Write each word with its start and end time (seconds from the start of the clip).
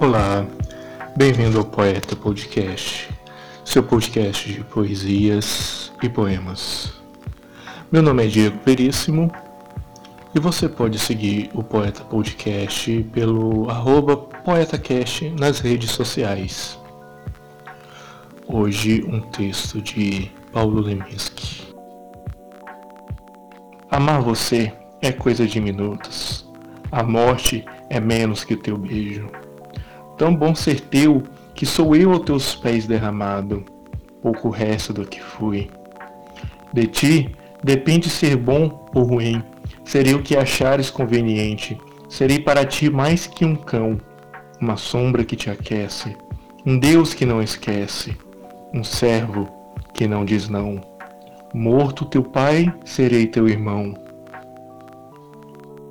Olá, 0.00 0.46
bem-vindo 1.16 1.58
ao 1.58 1.64
Poeta 1.64 2.14
Podcast, 2.14 3.08
seu 3.64 3.82
podcast 3.82 4.52
de 4.52 4.62
poesias 4.64 5.90
e 6.02 6.08
poemas. 6.08 6.92
Meu 7.90 8.02
nome 8.02 8.26
é 8.26 8.28
Diego 8.28 8.58
Veríssimo 8.64 9.32
e 10.38 10.40
você 10.40 10.68
pode 10.68 11.00
seguir 11.00 11.50
o 11.52 11.64
Poeta 11.64 12.04
Podcast 12.04 13.02
pelo 13.12 13.68
arroba 13.68 14.16
PoetaCast 14.16 15.30
nas 15.30 15.58
redes 15.58 15.90
sociais. 15.90 16.78
Hoje 18.46 19.04
um 19.08 19.20
texto 19.20 19.82
de 19.82 20.30
Paulo 20.52 20.80
Leminski. 20.80 21.74
Amar 23.90 24.22
você 24.22 24.72
é 25.02 25.10
coisa 25.10 25.44
de 25.44 25.60
minutos. 25.60 26.48
A 26.92 27.02
morte 27.02 27.64
é 27.90 27.98
menos 27.98 28.44
que 28.44 28.54
teu 28.54 28.78
beijo. 28.78 29.28
Tão 30.16 30.32
bom 30.32 30.54
ser 30.54 30.78
teu 30.82 31.24
que 31.52 31.66
sou 31.66 31.96
eu 31.96 32.12
aos 32.12 32.22
teus 32.24 32.54
pés 32.54 32.86
derramado, 32.86 33.64
pouco 34.22 34.50
resto 34.50 34.92
do 34.92 35.04
que 35.04 35.20
fui. 35.20 35.68
De 36.72 36.86
ti 36.86 37.36
depende 37.64 38.08
ser 38.08 38.36
bom 38.36 38.88
ou 38.94 39.02
ruim, 39.02 39.42
serei 39.88 40.12
o 40.12 40.22
que 40.22 40.36
achares 40.36 40.90
conveniente, 40.90 41.80
serei 42.10 42.38
para 42.38 42.66
ti 42.66 42.90
mais 42.90 43.26
que 43.26 43.42
um 43.42 43.56
cão, 43.56 43.98
uma 44.60 44.76
sombra 44.76 45.24
que 45.24 45.34
te 45.34 45.48
aquece, 45.48 46.14
um 46.66 46.78
Deus 46.78 47.14
que 47.14 47.24
não 47.24 47.42
esquece, 47.42 48.14
um 48.74 48.84
servo 48.84 49.48
que 49.94 50.06
não 50.06 50.26
diz 50.26 50.46
não. 50.46 50.78
Morto 51.54 52.04
teu 52.04 52.22
pai, 52.22 52.70
serei 52.84 53.26
teu 53.26 53.48
irmão. 53.48 53.94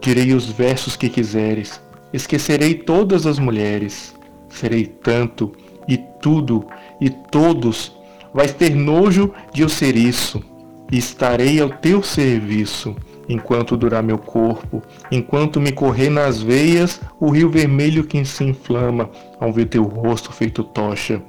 Direi 0.00 0.32
os 0.32 0.50
versos 0.50 0.96
que 0.96 1.10
quiseres, 1.10 1.78
esquecerei 2.14 2.72
todas 2.72 3.26
as 3.26 3.38
mulheres, 3.38 4.14
serei 4.48 4.86
tanto 4.86 5.52
e 5.86 5.98
tudo 5.98 6.66
e 6.98 7.10
todos, 7.10 7.94
vais 8.32 8.54
ter 8.54 8.74
nojo 8.74 9.34
de 9.52 9.60
eu 9.60 9.68
ser 9.68 9.98
isso, 9.98 10.42
e 10.90 10.96
estarei 10.96 11.60
ao 11.60 11.68
teu 11.68 12.02
serviço, 12.02 12.96
enquanto 13.28 13.76
durar 13.76 14.02
meu 14.02 14.18
corpo, 14.18 14.82
enquanto 15.10 15.60
me 15.60 15.72
correr 15.72 16.10
nas 16.10 16.40
veias 16.40 17.00
o 17.20 17.30
rio 17.30 17.50
vermelho 17.50 18.04
que 18.04 18.24
se 18.24 18.44
inflama 18.44 19.10
ao 19.40 19.52
ver 19.52 19.66
teu 19.66 19.84
rosto 19.84 20.32
feito 20.32 20.62
tocha. 20.64 21.22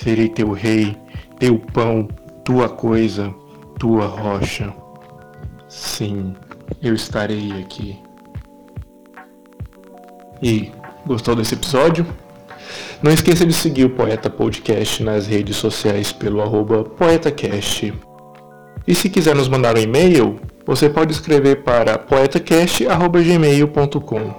Serei 0.00 0.28
teu 0.28 0.52
rei, 0.52 0.96
teu 1.38 1.58
pão, 1.58 2.06
tua 2.44 2.68
coisa, 2.68 3.34
tua 3.78 4.06
rocha. 4.06 4.72
Sim, 5.68 6.34
eu 6.82 6.94
estarei 6.94 7.52
aqui. 7.60 7.98
E 10.42 10.70
gostou 11.04 11.34
desse 11.34 11.54
episódio? 11.54 12.06
Não 13.02 13.12
esqueça 13.12 13.44
de 13.44 13.52
seguir 13.52 13.84
o 13.84 13.90
Poeta 13.90 14.30
Podcast 14.30 15.02
nas 15.02 15.26
redes 15.26 15.56
sociais 15.56 16.12
pelo 16.12 16.40
arroba 16.40 16.84
PoetaCast. 16.84 17.92
E 18.86 18.94
se 18.94 19.08
quiser 19.08 19.34
nos 19.34 19.48
mandar 19.48 19.76
um 19.76 19.80
e-mail, 19.80 20.40
você 20.68 20.88
pode 20.90 21.12
escrever 21.12 21.64
para 21.64 21.96
poetacast.gmail.com. 21.96 24.34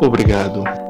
Obrigado. 0.00 0.89